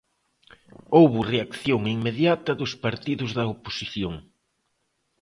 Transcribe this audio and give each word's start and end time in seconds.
Houbo 0.95 1.19
reacción 1.33 1.81
inmediata 1.97 2.51
dos 2.61 2.73
partidos 2.85 3.31
da 3.37 3.43
oposición. 3.55 4.13